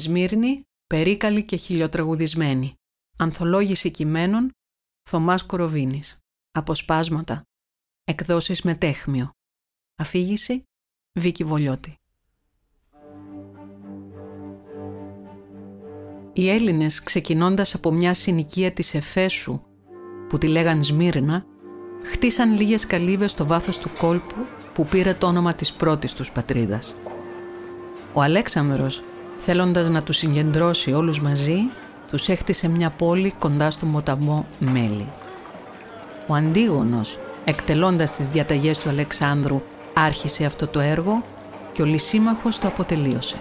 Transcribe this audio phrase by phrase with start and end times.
[0.00, 2.74] Σμύρνη, περίκαλη και χιλιοτραγουδισμένη.
[3.16, 4.50] Ανθολόγηση κειμένων,
[5.10, 6.18] Θωμάς Κοροβίνης.
[6.50, 7.42] Αποσπάσματα.
[8.04, 9.30] Εκδόσεις με τέχμιο.
[9.96, 10.62] Αφήγηση,
[11.18, 11.94] Βίκη Βολιώτη.
[16.32, 19.62] Οι Έλληνες ξεκινώντας από μια συνοικία της Εφέσου
[20.28, 21.46] που τη λέγαν Σμύρνα,
[22.04, 26.94] χτίσαν λίγες καλύβες στο βάθος του κόλπου που πήρε το όνομα της πρώτης τους πατρίδας.
[28.12, 29.02] Ο Αλέξανδρος,
[29.38, 31.58] θέλοντας να τους συγκεντρώσει όλους μαζί,
[32.10, 35.06] τους έχτισε μια πόλη κοντά στο μοταμό Μέλη.
[36.26, 39.62] Ο Αντίγονος, εκτελώντας τις διαταγές του Αλεξάνδρου,
[39.94, 41.24] άρχισε αυτό το έργο
[41.72, 43.36] και ο Λυσίμαχος το αποτελείωσε.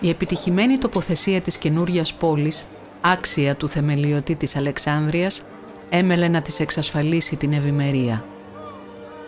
[0.00, 2.66] Η επιτυχημένη τοποθεσία της καινούριας πόλης,
[3.00, 5.42] άξια του θεμελιωτή της Αλεξάνδρειας,
[5.88, 8.24] έμελε να της εξασφαλίσει την ευημερία.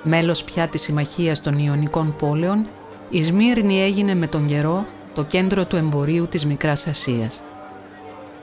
[0.03, 2.67] Μέλος πια της συμμαχίας των Ιωνικών πόλεων,
[3.11, 4.87] η Σμύρνη έγινε με τον καιρό
[5.19, 7.43] το κέντρο του εμπορίου της Μικράς Ασίας.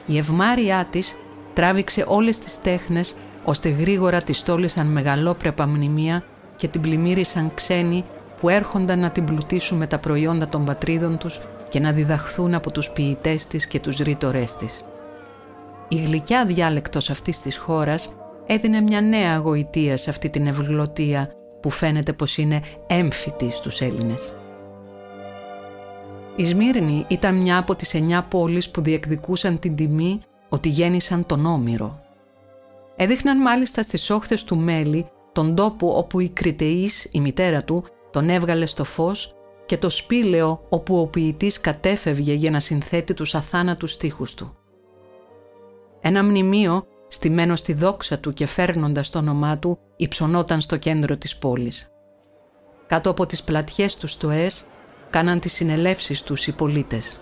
[0.06, 1.18] Η ευμάρειά της
[1.54, 6.24] τράβηξε όλες τις τέχνες ώστε γρήγορα τη στόλισαν μεγαλόπρεπα μνημεία
[6.56, 8.04] και την πλημμύρισαν ξένοι
[8.40, 12.72] που έρχονταν να την πλουτίσουν με τα προϊόντα των πατρίδων τους και να διδαχθούν από
[12.72, 14.80] τους ποιητές της και τους ρήτορές της.
[15.88, 18.14] Η γλυκιά διάλεκτος αυτής της χώρας
[18.46, 24.35] έδινε μια νέα γοητεία σε αυτή την ευγλωτία που φαίνεται πως είναι έμφυτη στους Έλληνες.
[26.38, 31.46] Η Σμύρνη ήταν μια από τις εννιά πόλεις που διεκδικούσαν την τιμή ότι γέννησαν τον
[31.46, 32.00] Όμηρο.
[32.96, 38.28] Έδειχναν μάλιστα στις όχθες του Μέλη τον τόπο όπου η Κριτεής, η μητέρα του, τον
[38.28, 39.34] έβγαλε στο φως
[39.66, 44.56] και το σπήλαιο όπου ο ποιητής κατέφευγε για να συνθέτει τους αθάνατους στίχους του.
[46.00, 51.36] Ένα μνημείο, στημένο στη δόξα του και φέρνοντας το όνομά του, υψωνόταν στο κέντρο της
[51.36, 51.90] πόλης.
[52.86, 54.66] Κάτω από τις πλατιές του στοές
[55.16, 57.20] κάναν τις συνελεύσεις τους οι πολίτες.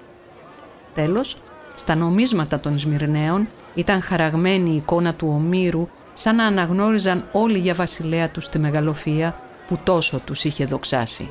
[0.94, 1.42] Τέλος,
[1.76, 7.74] στα νομίσματα των Σμυρναίων ήταν χαραγμένη η εικόνα του Ομήρου σαν να αναγνώριζαν όλοι για
[7.74, 11.30] βασιλέα τους τη μεγαλοφία που τόσο τους είχε δοξάσει.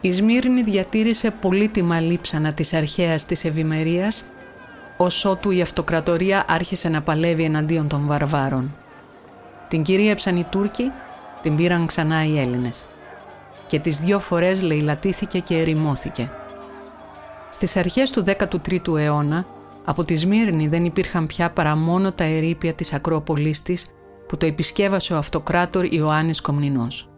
[0.00, 4.24] Η Σμύρνη διατήρησε πολύτιμα λείψανα της αρχαίας της ευημερίας,
[4.96, 8.74] ως ότου η αυτοκρατορία άρχισε να παλεύει εναντίον των βαρβάρων.
[9.68, 10.90] Την κυρίεψαν οι Τούρκοι,
[11.42, 12.86] την πήραν ξανά οι Έλληνες.
[13.74, 16.30] Και τις δυο φορές λαιλατήθηκε και ερημώθηκε.
[17.50, 19.46] Στις αρχές του 13ου αιώνα,
[19.84, 23.86] από τη Σμύρνη δεν υπήρχαν πια παρά μόνο τα ερήπια της Ακρόπολης της
[24.28, 27.08] που το επισκέβασε ο αυτοκράτορ Ιωάννης Κομνηνός.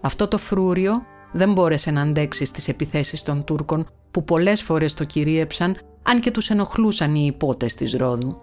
[0.00, 1.02] Αυτό το φρούριο
[1.32, 6.30] δεν μπόρεσε να αντέξει στις επιθέσεις των Τούρκων που πολλές φορές το κυρίεψαν αν και
[6.30, 8.40] τους ενοχλούσαν οι υπότες της Ρόδου.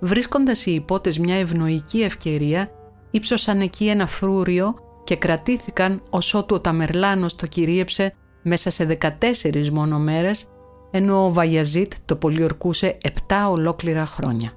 [0.00, 2.70] Βρίσκοντας οι υπότες μια ευνοϊκή ευκαιρία,
[3.10, 9.70] ύψωσαν εκεί ένα φρούριο και κρατήθηκαν ως ότου ο Ταμερλάνος το κυρίεψε μέσα σε 14
[9.72, 10.46] μόνο μέρες,
[10.90, 13.10] ενώ ο Βαγιαζίτ το πολιορκούσε 7
[13.50, 14.52] ολόκληρα χρόνια.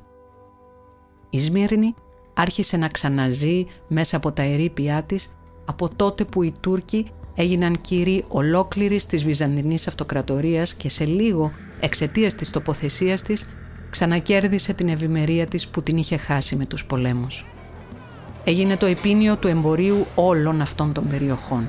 [1.30, 1.94] Η Σμύρνη
[2.34, 7.06] άρχισε να ξαναζεί μέσα από τα ερήπια της από τότε που οι Τούρκοι
[7.36, 13.50] έγιναν κύριοι ολόκληρης της Βυζαντινής Αυτοκρατορίας και σε λίγο εξαιτίας της τοποθεσίας της
[13.90, 17.46] ξανακέρδισε την ευημερία της που την είχε χάσει με τους πολέμους.
[18.44, 21.68] Έγινε το επίνιο του εμπορίου όλων αυτών των περιοχών.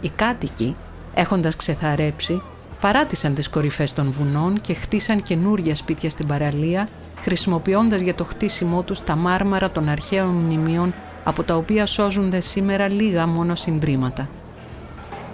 [0.00, 0.76] Οι κάτοικοι,
[1.14, 2.42] έχοντας ξεθαρέψει,
[2.80, 6.88] παράτησαν τις κορυφές των βουνών και χτίσαν καινούρια σπίτια στην παραλία,
[7.20, 10.94] χρησιμοποιώντας για το χτίσιμό τους τα μάρμαρα των αρχαίων μνημείων
[11.24, 14.28] από τα οποία σώζονται σήμερα λίγα μόνο συντρίμματα.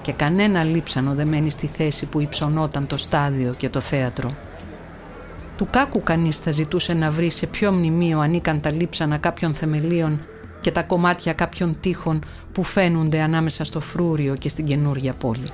[0.03, 4.31] Και κανένα λείψανο δεν μένει στη θέση που υψωνόταν το στάδιο και το θέατρο.
[5.57, 10.21] Του κάκου κανείς θα ζητούσε να βρει σε ποιο μνημείο ανήκαν τα λείψανα κάποιων θεμελίων
[10.65, 15.49] και τα κομμάτια κάποιων τείχων που φαίνονται ανάμεσα στο φρούριο και στην καινούρια πόλη.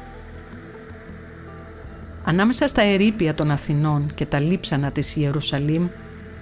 [2.24, 5.88] Ανάμεσα στα ερήπια των Αθηνών και τα λείψανα της Ιερουσαλήμ,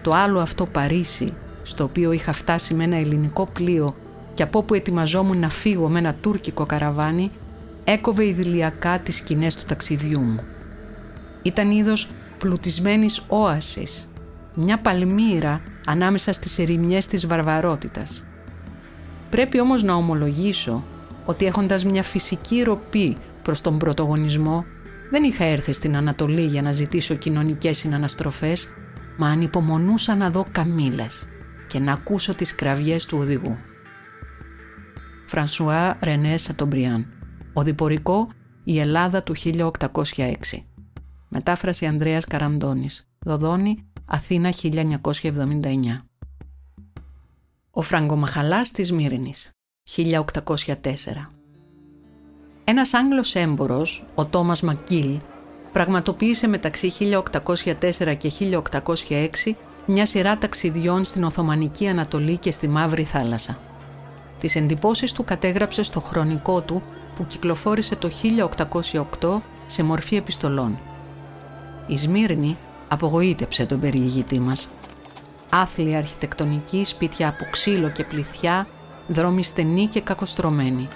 [0.03, 3.95] το άλλο αυτό Παρίσι στο οποίο είχα φτάσει με ένα ελληνικό πλοίο
[4.35, 7.31] και από όπου ετοιμαζόμουν να φύγω με ένα τουρκικό καραβάνι,
[7.85, 10.41] έκοβε ιδηλιακά τις σκηνές του ταξιδιού μου.
[11.43, 14.09] Ήταν είδος πλουτισμένης όασης,
[14.55, 18.23] μια παλμύρα ανάμεσα στις ερημιές της βαρβαρότητας.
[19.31, 20.85] Πρέπει όμως να ομολογήσω
[21.25, 24.65] ότι έχοντας μια φυσική ροπή προς τον πρωτογονισμό,
[25.11, 28.75] δεν είχα έρθει στην Ανατολή για να ζητήσω κοινωνικές συναναστροφές,
[29.19, 31.27] μα ανυπομονούσα να δω καμήλες
[31.67, 33.57] και να ακούσω τις κραυγές του οδηγού.
[35.27, 37.07] Φρανσουά Ρενέ Σατομπριάν
[37.53, 38.29] Οδηπορικό
[38.65, 40.65] «Η Ελλάδα του 1806»
[41.29, 43.09] Μετάφραση Ανδρέας Καραντώνης.
[43.19, 46.08] Δοδόνη Αθήνα 1979
[47.79, 49.51] Ο Φραγκομαχαλάς της Μύρινης
[49.97, 51.31] 1804
[52.65, 55.19] Ένας Άγγλος έμπορος, ο Τόμας Μακκίλ,
[55.73, 63.59] πραγματοποίησε μεταξύ 1804 και 1806 μια σειρά ταξιδιών στην Οθωμανική Ανατολή και στη Μαύρη Θάλασσα.
[64.41, 66.83] Τις εντυπώσεις του κατέγραψε στο χρονικό του
[67.15, 68.11] που κυκλοφόρησε το
[69.21, 70.79] 1808 σε μορφή επιστολών.
[71.87, 72.59] Η Σμύρνη
[72.89, 74.69] απογοήτεψε τον περιηγητή μας.
[75.51, 78.67] Άθλια αρχιτεκτονική, σπίτια από ξύλο και πληθιά,
[79.09, 80.89] δρόμοι στενοί και κακοστρωμένοι.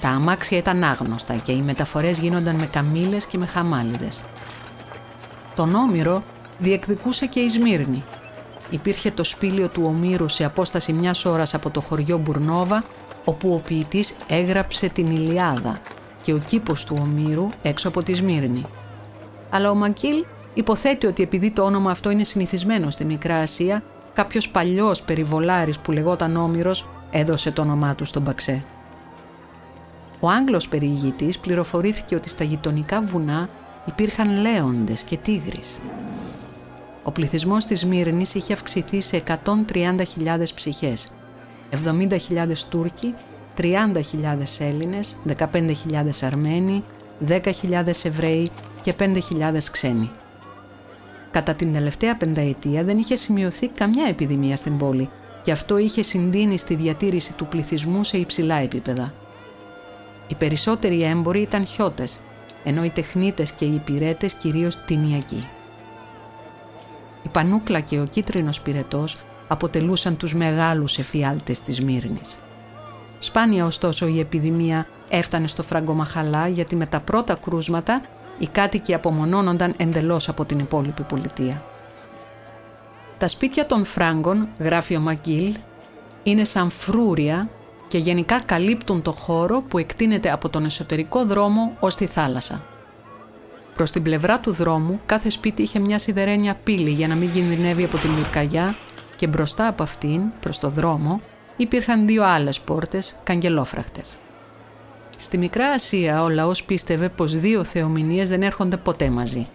[0.00, 4.20] Τα αμάξια ήταν άγνωστα και οι μεταφορές γίνονταν με καμήλες και με χαμάλιδες.
[5.54, 6.22] Τον Όμηρο
[6.58, 8.04] διεκδικούσε και η Σμύρνη.
[8.70, 12.84] Υπήρχε το σπήλιο του Ομήρου σε απόσταση μιας ώρας από το χωριό Μπουρνόβα,
[13.24, 15.80] όπου ο ποιητής έγραψε την Ηλιάδα
[16.22, 18.64] και ο κήπος του Ομήρου έξω από τη Σμύρνη.
[19.50, 23.82] Αλλά ο Μακίλ υποθέτει ότι επειδή το όνομα αυτό είναι συνηθισμένο στη Μικρά Ασία,
[24.14, 28.64] κάποιος παλιός περιβολάρης που λεγόταν Όμηρος έδωσε το όνομά του στον Παξέ.
[30.20, 33.48] Ο Άγγλος περιηγητής πληροφορήθηκε ότι στα γειτονικά βουνά
[33.86, 35.78] υπήρχαν λέοντες και τίγρεις.
[37.02, 41.12] Ο πληθυσμός της Μύρνης είχε αυξηθεί σε 130.000 ψυχές,
[41.70, 43.14] 70.000 Τούρκοι,
[43.56, 46.84] 30.000 Έλληνες, 15.000 Αρμένοι,
[47.26, 48.50] 10.000 Εβραίοι
[48.82, 50.10] και 5.000 ξένοι.
[51.32, 55.08] Κατά την τελευταία πενταετία δεν είχε σημειωθεί καμιά επιδημία στην πόλη
[55.42, 59.12] και αυτό είχε συντείνει στη διατήρηση του πληθυσμού σε υψηλά επίπεδα.
[60.28, 62.20] Οι περισσότεροι έμποροι ήταν χιώτες,
[62.64, 65.48] ενώ οι τεχνίτες και οι υπηρέτες κυρίως τυνιακοί.
[67.22, 69.16] Η πανούκλα και ο κίτρινος πυρετός
[69.48, 72.36] αποτελούσαν τους μεγάλους εφιάλτες της Μύρνης.
[73.18, 78.02] Σπάνια ωστόσο η επιδημία έφτανε στο Φραγκομαχαλά γιατί με τα πρώτα κρούσματα
[78.38, 81.62] οι κάτοικοι απομονώνονταν εντελώς από την υπόλοιπη πολιτεία.
[83.18, 85.54] Τα σπίτια των Φράγκων, γράφει ο Μαγκίλ,
[86.22, 87.48] είναι σαν φρούρια
[87.88, 92.64] και γενικά καλύπτουν το χώρο που εκτείνεται από τον εσωτερικό δρόμο ως τη θάλασσα.
[93.74, 97.84] Προς την πλευρά του δρόμου κάθε σπίτι είχε μια σιδερένια πύλη για να μην κινδυνεύει
[97.84, 98.76] από την λυρκαγιά
[99.16, 101.20] και μπροστά από αυτήν, προς το δρόμο,
[101.56, 104.16] υπήρχαν δύο άλλες πόρτες καγκελόφραχτες.
[105.22, 109.46] Στη Μικρά Ασία ο λαός πίστευε πως δύο θεομηνίες δεν έρχονται ποτέ μαζί.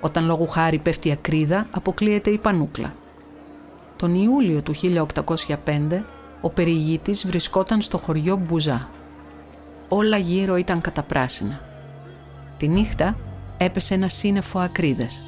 [0.00, 2.94] Όταν λόγου χάρη πέφτει η ακρίδα, αποκλείεται η πανούκλα.
[3.96, 6.02] Τον Ιούλιο του 1805
[6.40, 8.88] ο περιηγήτης βρισκόταν στο χωριό Μπουζά.
[9.88, 11.60] Όλα γύρω ήταν καταπράσινα.
[12.58, 13.16] Τη νύχτα
[13.58, 15.24] έπεσε ένα σύννεφο ακρίδες.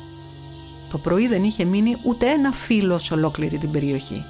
[0.90, 4.24] Το πρωί δεν είχε μείνει ούτε ένα φύλλο σε ολόκληρη την περιοχή.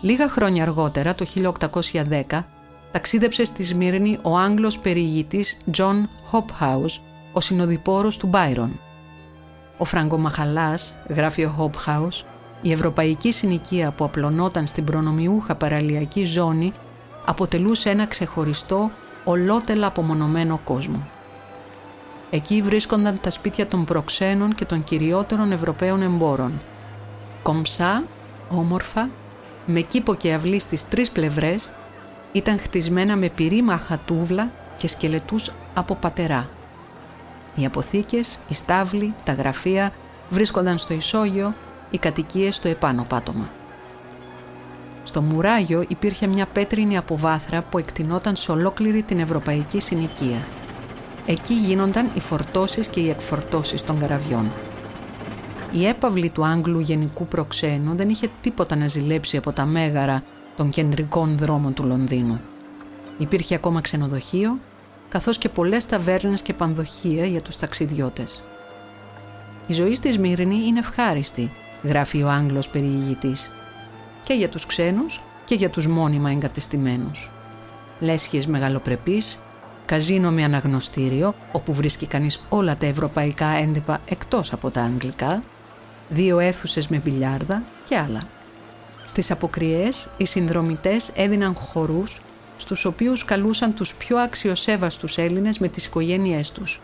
[0.00, 1.26] Λίγα χρόνια αργότερα, το
[2.30, 2.44] 1810,
[2.92, 6.02] ταξίδεψε στη Σμύρνη ο Άγγλος περιηγητής John
[6.32, 7.00] Hophouse,
[7.32, 8.80] ο συνοδοιπόρος του Μπάιρον.
[9.78, 12.24] Ο Φραγκομαχαλάς, γράφει ο Hophouse,
[12.62, 16.72] η ευρωπαϊκή συνοικία που απλωνόταν στην προνομιούχα παραλιακή ζώνη
[17.24, 18.90] αποτελούσε ένα ξεχωριστό,
[19.24, 21.06] ολότελα απομονωμένο κόσμο.
[22.30, 26.60] Εκεί βρίσκονταν τα σπίτια των προξένων και των κυριότερων Ευρωπαίων εμπόρων.
[27.42, 28.02] Κομψά,
[28.50, 29.08] όμορφα,
[29.66, 31.72] με κήπο και αυλή στις τρεις πλευρές,
[32.32, 36.48] ήταν χτισμένα με πυρήμαχα τούβλα και σκελετούς από πατερά.
[37.54, 39.92] Οι αποθήκες, οι στάβλοι, τα γραφεία
[40.30, 41.54] βρίσκονταν στο ισόγειο
[41.90, 43.50] οι κατοικίες στο επάνω πάτωμα.
[45.04, 50.46] Στο Μουράγιο υπήρχε μια πέτρινη αποβάθρα που εκτινόταν σε ολόκληρη την ευρωπαϊκή συνοικία.
[51.26, 54.50] Εκεί γίνονταν οι φορτώσεις και οι εκφορτώσεις των καραβιών.
[55.72, 60.22] Η έπαυλη του Άγγλου γενικού προξένου δεν είχε τίποτα να ζηλέψει από τα μέγαρα
[60.62, 62.40] των κεντρικών δρόμων του Λονδίνου.
[63.18, 64.58] Υπήρχε ακόμα ξενοδοχείο,
[65.08, 68.42] καθώς και πολλές ταβέρνες και πανδοχεία για τους ταξιδιώτες.
[69.66, 71.52] Η ζωή στη Σμύρνη είναι ευχάριστη
[71.82, 73.50] γράφει ο Άγγλος περιηγητής,
[74.24, 77.30] και για τους ξένους και για τους μόνιμα εγκατεστημένους.
[78.00, 79.38] Λέσχες μεγαλοπρεπείς,
[79.86, 85.42] καζίνο με αναγνωστήριο, όπου βρίσκει κανείς όλα τα ευρωπαϊκά έντυπα εκτός από τα αγγλικά,
[86.08, 88.22] δύο αίθουσες με μπιλιάρδα και άλλα.
[89.04, 92.20] Στις αποκριές, οι συνδρομητές έδιναν χορούς,
[92.56, 96.80] στους οποίους καλούσαν τους πιο αξιοσέβαστους Έλληνες με τις οικογένειές τους.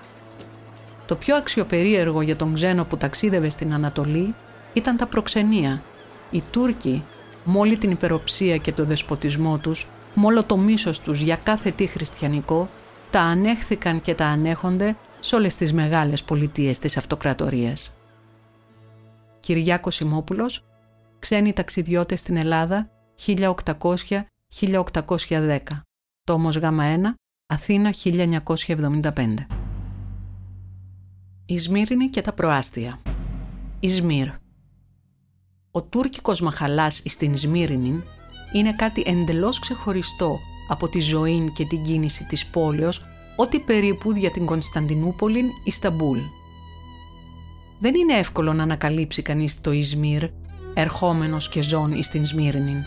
[1.07, 4.35] Το πιο αξιοπερίεργο για τον ξένο που ταξίδευε στην Ανατολή
[4.73, 5.83] ήταν τα προξενία.
[6.31, 7.05] Οι Τούρκοι,
[7.45, 12.69] με την υπεροψία και το δεσποτισμό τους, με το μίσος τους για κάθε τι χριστιανικό,
[13.11, 17.93] τα ανέχθηκαν και τα ανέχονται σε όλες τις μεγάλες πολιτείες της αυτοκρατορίας.
[19.41, 20.63] Κυριάκος Σιμόπουλος,
[21.19, 22.91] ξένοι ταξιδιώτες στην Ελλάδα,
[23.27, 25.59] 1800-1810.
[26.25, 27.15] Τόμος Γ1,
[27.47, 29.47] Αθήνα 1975.
[31.47, 32.99] Η Σμύρινη και τα προάστια.
[33.81, 34.29] Ισμύρ.
[35.71, 38.03] Ο τουρκικός μαχαλάς στην Σμύρινιν
[38.53, 43.05] είναι κάτι εντελώς ξεχωριστό από τη ζωή και την κίνηση της πόλεως,
[43.37, 46.19] ό,τι περίπου για την Κωνσταντινούπολη Ισταμπούλ.
[47.81, 50.25] Δεν είναι εύκολο να ανακαλύψει κανείς το Ισμύρ,
[50.81, 52.85] ερχόμενος και ζών εις την Σμύρνη.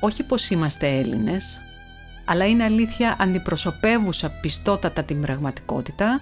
[0.00, 1.60] Όχι πως είμαστε Έλληνες,
[2.24, 6.20] αλλά είναι αλήθεια αντιπροσωπεύουσα πιστότατα την πραγματικότητα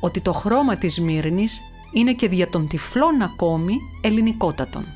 [0.00, 1.60] ότι το χρώμα της Σμύρνης
[1.92, 4.86] είναι και δια των τυφλών ακόμη ελληνικότατον.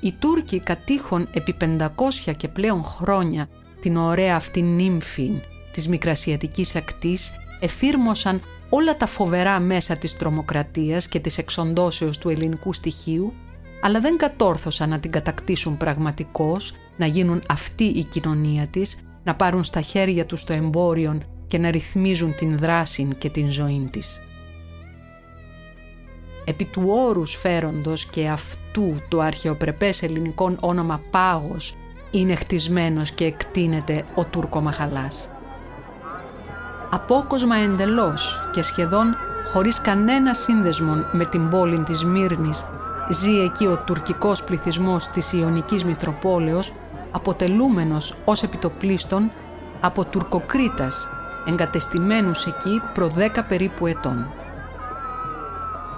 [0.00, 1.88] Οι Τούρκοι κατήχων επί 500
[2.36, 3.48] και πλέον χρόνια
[3.80, 5.30] την ωραία αυτή νύμφη
[5.72, 8.42] της Μικρασιατικής ακτής εφήρμοσαν
[8.74, 13.32] όλα τα φοβερά μέσα της τρομοκρατίας και της εξοντώσεως του ελληνικού στοιχείου,
[13.82, 19.64] αλλά δεν κατόρθωσαν να την κατακτήσουν πραγματικώς, να γίνουν αυτή η κοινωνία της, να πάρουν
[19.64, 24.20] στα χέρια τους το εμπόριο και να ρυθμίζουν την δράση και την ζωή της.
[26.44, 31.76] Επί του όρους φέροντος και αυτού το αρχαιοπρεπές ελληνικό όνομα Πάγος
[32.10, 35.28] είναι χτισμένος και εκτείνεται ο Τούρκο Μαχαλάς.
[36.94, 39.14] Απόκοσμα εντελώς και σχεδόν
[39.52, 42.64] χωρίς κανένα σύνδεσμο με την πόλη της Μύρνης
[43.10, 46.72] ζει εκεί ο τουρκικός πληθυσμός της Ιωνικής Μητροπόλεως
[47.10, 49.30] αποτελούμενος ως επιτοπλίστων
[49.80, 51.08] από τουρκοκρίτας
[51.48, 54.32] εγκατεστημένους εκεί προ δέκα περίπου ετών.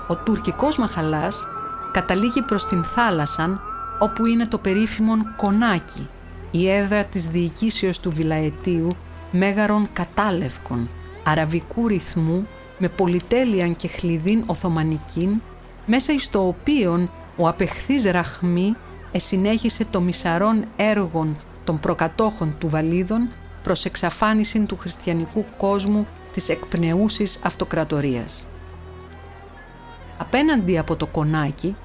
[0.08, 1.48] Ο τουρκικός μαχαλάς
[1.92, 3.60] καταλήγει προς την θάλασσα
[3.98, 6.08] όπου είναι το περίφημον Κονάκι,
[6.50, 8.96] η έδρα της διοικήσεως του Βιλαετίου
[9.36, 10.90] μέγαρων κατάλευκων,
[11.24, 12.46] αραβικού ρυθμού
[12.78, 15.40] με πολυτέλειαν και χλειδίν Οθωμανικήν,
[15.86, 18.76] μέσα εις το οποίον ο απεχθής Ραχμή
[19.12, 23.28] εσυνέχισε το μισαρών έργων των προκατόχων του Βαλίδων
[23.62, 28.46] προς εξαφάνιση του χριστιανικού κόσμου της εκπνεούσης αυτοκρατορίας.
[30.18, 31.76] Απέναντι από το κονάκι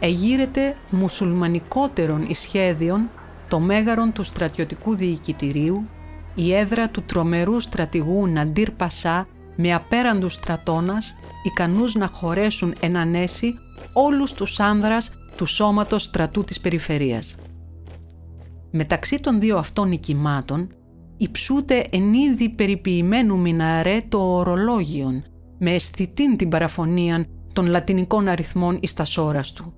[0.00, 3.10] εγείρεται μουσουλμανικότερον ισχέδιον
[3.48, 5.88] το μέγαρον του στρατιωτικού διοικητηρίου,
[6.36, 9.26] η έδρα του τρομερού στρατηγού Ναντήρ Πασά
[9.56, 13.54] με απέραντους στρατώνας, ικανούς να χωρέσουν εν ανέση
[13.92, 17.36] όλους τους άνδρας του σώματος στρατού της περιφερείας.
[18.70, 20.68] Μεταξύ των δύο αυτών νικημάτων
[21.16, 25.24] υψούται εν είδη περιποιημένου μιναρέ το ορολόγιον,
[25.58, 29.72] με αισθητήν την παραφωνίαν των λατινικών αριθμών εις τα σώρας του.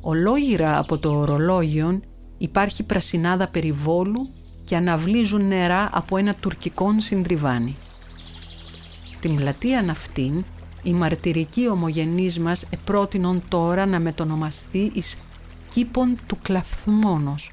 [0.00, 2.02] Ολόγυρα από το ορολόγιον
[2.38, 4.28] υπάρχει πρασινάδα περιβόλου
[4.64, 7.76] και αναβλύζουν νερά από ένα τουρκικό συντριβάνι.
[9.20, 10.44] Την πλατεία αυτήν
[10.82, 15.22] οι μαρτυρικοί ομογενείς μας επρότεινον τώρα να μετονομαστεί εις
[15.74, 17.52] κήπον του κλαθμόνος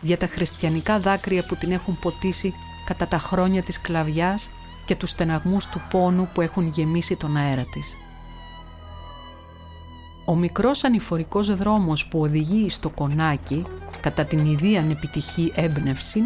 [0.00, 2.54] για τα χριστιανικά δάκρυα που την έχουν ποτίσει
[2.86, 4.50] κατά τα χρόνια της κλαβιάς
[4.86, 7.96] και τους στεναγμούς του πόνου που έχουν γεμίσει τον αέρα της.
[10.24, 13.64] Ο μικρός ανηφορικός δρόμος που οδηγεί στο κονάκι
[14.00, 16.20] κατά την ιδίαν επιτυχή έμπνευση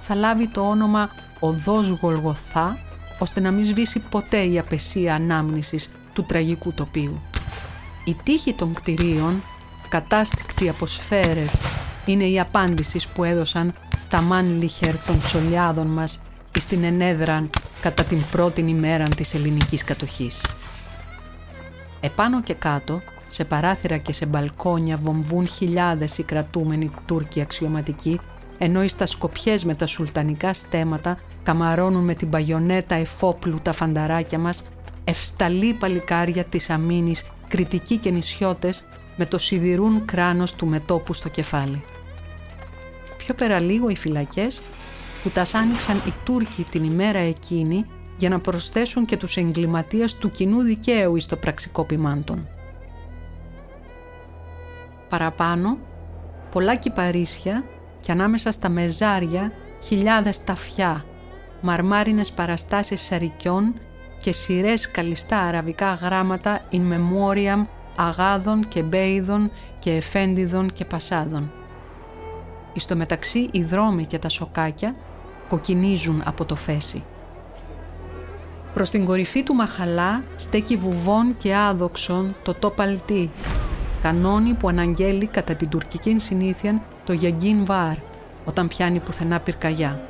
[0.00, 2.78] θα λάβει το όνομα «Οδός Γολγοθά»
[3.18, 7.20] ώστε να μην σβήσει ποτέ η απεσία ανάμνησης του τραγικού τοπίου.
[8.04, 9.42] Η τύχη των κτηρίων,
[9.88, 11.60] κατάστηκτη από σφαίρες,
[12.06, 13.74] είναι η απάντηση που έδωσαν
[14.08, 16.20] τα μάνλιχερ των τσολιάδων μας
[16.58, 17.50] στην ενέδραν
[17.80, 20.40] κατά την πρώτη ημέρα της ελληνικής κατοχής.
[22.00, 28.20] Επάνω και κάτω, σε παράθυρα και σε μπαλκόνια βομβούν χιλιάδες οι κρατούμενοι Τούρκοι αξιωματικοί,
[28.58, 34.38] ενώ οι στα σκοπιές με τα σουλτανικά στέματα καμαρώνουν με την παγιονέτα εφόπλου τα φανταράκια
[34.38, 34.62] μας,
[35.04, 38.84] ευσταλή παλικάρια της αμήνης, κριτικοί και νησιώτες,
[39.16, 41.84] με το σιδηρούν κράνος του μετόπου στο κεφάλι.
[43.16, 44.62] Πιο πέρα λίγο οι φυλακές
[45.22, 47.86] που τας άνοιξαν οι Τούρκοι την ημέρα εκείνη
[48.16, 52.48] για να προσθέσουν και τους εγκληματίες του κοινού δικαίου εις το πραξικό ποιμάντων.
[55.08, 55.78] Παραπάνω,
[56.50, 57.64] πολλά κυπαρίσια
[58.08, 61.04] και ανάμεσα στα μεζάρια χιλιάδες ταφιά,
[61.60, 63.74] μαρμάρινες παραστάσεις σαρικιών
[64.22, 71.52] και σειρές καλιστά αραβικά γράμματα in memoriam αγάδων και μπέιδων και εφέντιδων και πασάδων.
[72.72, 74.94] Εις το μεταξύ οι δρόμοι και τα σοκάκια
[75.48, 77.04] κοκκινίζουν από το φέση.
[78.74, 83.30] Προς την κορυφή του Μαχαλά στέκει βουβών και άδοξον το τόπαλτί,
[84.02, 87.96] κανόνι που αναγγέλει κατά την τουρκική συνήθεια το Γιαγκίν Βάρ,
[88.44, 90.08] όταν πιάνει πουθενά πυρκαγιά.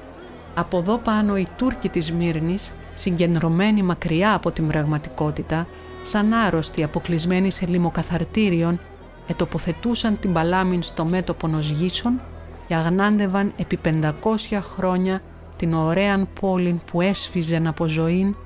[0.55, 5.67] Από εδώ πάνω οι Τούρκοι της Μύρνης, συγκεντρωμένοι μακριά από την πραγματικότητα,
[6.03, 8.81] σαν άρρωστοι αποκλεισμένοι σε λιμοκαθαρτήριον,
[9.27, 12.21] ετοποθετούσαν την παλάμην στο μέτωπο νοσγήσων
[12.67, 14.13] και αγνάντευαν επί 500
[14.61, 15.23] χρόνια
[15.57, 18.37] την ωραίαν πόλη που έσφιζεν από ζωήν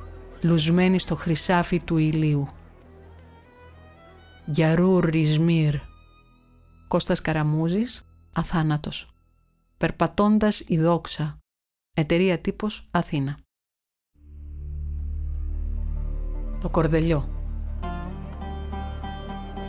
[0.40, 2.48] λουσμένη στο χρυσάφι του ηλίου.
[4.44, 5.74] Γιαρούρ Ρισμύρ
[6.88, 8.04] Κώστας Καραμούζης
[8.34, 9.12] Αθάνατος
[9.76, 11.38] περπατώντας η δόξα.
[11.96, 13.36] Εταιρεία τύπος Αθήνα.
[16.60, 17.28] Το κορδελιό.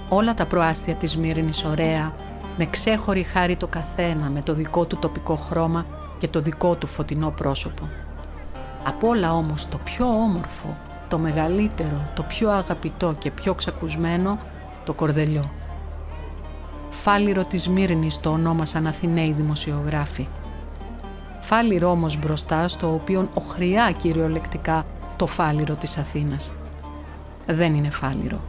[0.10, 2.15] Όλα τα προάστια της Μύρινης ωραία,
[2.58, 5.86] με ξέχωρη χάρη το καθένα, με το δικό του τοπικό χρώμα
[6.20, 7.89] και το δικό του φωτεινό πρόσωπο.
[8.84, 10.77] Από όλα όμως το πιο όμορφο,
[11.10, 14.39] το μεγαλύτερο, το πιο αγαπητό και πιο ξακουσμένο,
[14.86, 15.51] το κορδελιό.
[17.01, 20.27] Φάλιρο της Μύρνης το ονόμασαν Αθηναίοι δημοσιογράφοι.
[21.41, 24.85] Φάλιρο όμως μπροστά στο οποίο οχριά κυριολεκτικά
[25.17, 26.51] το φάλιρο της Αθήνας.
[27.47, 28.39] Δεν είναι φάλιρο.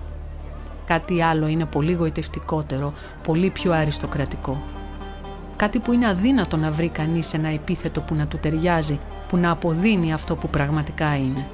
[0.86, 4.62] Κάτι άλλο είναι πολύ γοητευτικότερο, πολύ πιο αριστοκρατικό.
[5.56, 9.50] Κάτι που είναι αδύνατο να βρει κανείς ένα επίθετο που να του ταιριάζει, που να
[9.50, 11.46] αποδίνει αυτό που πραγματικά είναι.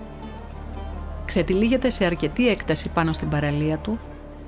[1.24, 3.98] Ξετυλίγεται σε αρκετή έκταση πάνω στην παραλία του,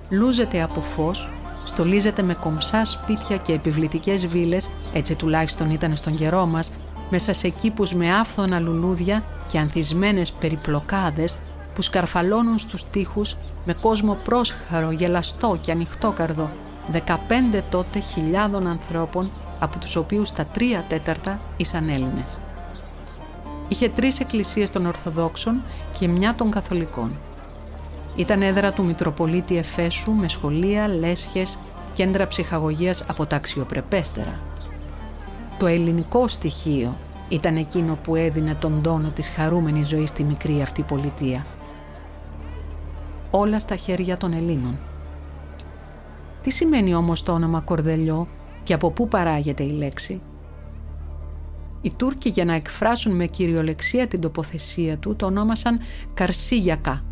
[0.09, 1.31] λούζεται από φως,
[1.73, 6.73] στολίζεται με κομψά σπίτια και επιβλητικές βίλες, έτσι τουλάχιστον ήταν στον καιρό μας,
[7.11, 11.39] μέσα σε κήπους με άφθονα λουλούδια και ανθισμένες περιπλοκάδες
[11.75, 16.51] που σκαρφαλώνουν στους τοίχους με κόσμο πρόσχαρο, γελαστό και ανοιχτόκαρδο,
[16.93, 22.39] 15 τότε χιλιάδων ανθρώπων από τους οποίους τα τρία τέταρτα ήσαν Έλληνες.
[23.69, 25.63] Είχε τρεις εκκλησίες των Ορθοδόξων
[25.99, 27.19] και μια των Καθολικών.
[28.17, 31.59] Ήταν έδρα του Μητροπολίτη Εφέσου με σχολεία, λέσχες,
[31.95, 34.41] κέντρα ψυχαγωγίας από τα αξιοπρεπέστερα.
[35.59, 36.97] Το ελληνικό στοιχείο
[37.29, 41.47] ήταν εκείνο που έδινε τον τόνο της χαρούμενης ζωής στη μικρή αυτή πολιτεία.
[43.31, 44.79] Όλα στα χέρια των Ελλήνων.
[46.43, 48.29] Τι σημαίνει όμως το όνομα Κορδελιό
[48.63, 50.21] και από πού παράγεται η λέξη;
[51.81, 55.81] Οι Τούρκοι για να εκφράσουν με κυριολεξία την τοποθεσία του το ονόμασαν
[56.15, 57.05] Καρσίγιακα,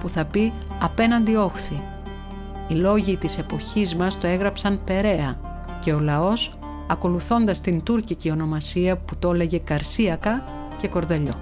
[0.00, 1.80] που θα πει απέναντι όχθη.
[2.68, 5.38] Οι λόγοι της εποχής μας το έγραψαν Περαία
[5.84, 6.52] και ο λαός
[6.86, 10.42] ακολουθώντας την τουρκική ονομασία που το έλεγε Καρσίακα
[10.80, 11.34] και Κορδελιό.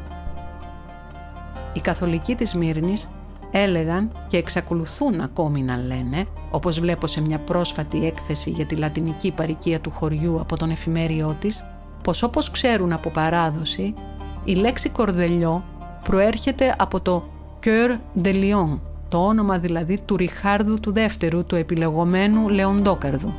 [1.73, 3.09] Οι καθολικοί της Μύρνης
[3.51, 9.31] έλεγαν και εξακολουθούν ακόμη να λένε, όπως βλέπω σε μια πρόσφατη έκθεση για τη λατινική
[9.31, 11.65] παροικία του χωριού από τον εφημέριό της,
[12.03, 13.95] πως όπως ξέρουν από παράδοση,
[14.45, 15.63] η λέξη κορδελιό
[16.05, 17.23] προέρχεται από το
[17.67, 23.33] «Cœur de Lion», το όνομα δηλαδή του Ριχάρδου του δεύτερου, του επιλεγωμένου Λεοντόκαρδου.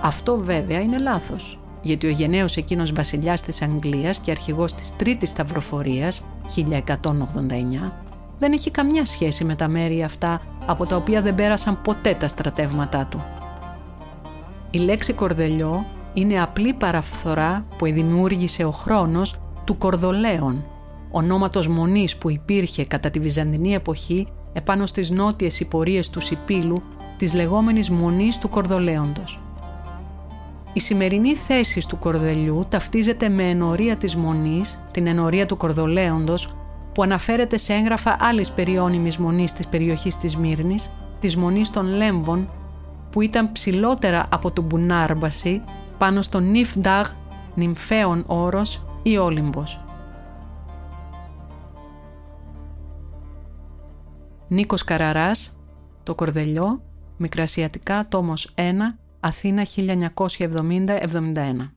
[0.00, 5.30] Αυτό βέβαια είναι λάθος, γιατί ο γενναίος εκείνος βασιλιάς της Αγγλίας και αρχηγός της Τρίτης
[5.30, 7.92] Σταυροφορίας, 1189,
[8.38, 12.28] δεν έχει καμιά σχέση με τα μέρη αυτά από τα οποία δεν πέρασαν ποτέ τα
[12.28, 13.24] στρατεύματά του.
[14.70, 20.64] Η λέξη κορδελιό είναι απλή παραφθορά που δημιούργησε ο χρόνος του Κορδολέων,
[21.16, 26.82] ονόματος μονής που υπήρχε κατά τη Βυζαντινή εποχή επάνω στις νότιες υπορίες του Σιπίλου
[27.16, 29.40] της λεγόμενης μονής του Κορδολέοντος.
[30.72, 36.54] Η σημερινή θέση του κορδελιού ταυτίζεται με ενορία της μονής, την ενορία του Κορδολέοντος,
[36.92, 42.48] που αναφέρεται σε έγγραφα άλλης περιώνυμης μονής της περιοχής της Μύρνης, της μονής των Λέμβων,
[43.10, 45.62] που ήταν ψηλότερα από τον Μπουνάρμπαση,
[45.98, 47.06] πάνω στο Νιφντάγ,
[47.54, 49.80] νυμφαίων όρος ή Όλυμπος.
[54.48, 55.58] Νίκος Καραράς,
[56.02, 56.82] Το Κορδελιό,
[57.16, 61.75] Μικρασιατικά, τόμος 1, Αθήνα 1970-71.